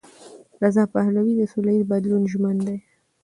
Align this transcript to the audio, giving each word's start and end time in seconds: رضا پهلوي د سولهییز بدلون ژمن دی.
رضا 0.61 0.83
پهلوي 0.93 1.33
د 1.37 1.41
سولهییز 1.51 1.83
بدلون 1.91 2.23
ژمن 2.31 2.57
دی. 2.65 2.77